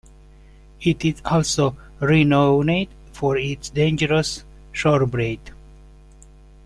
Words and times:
It 0.81 1.05
is 1.05 1.21
also 1.23 1.77
renowned 1.99 2.87
for 3.13 3.37
its 3.37 3.69
dangerous 3.69 4.43
shorebreak. 4.73 5.39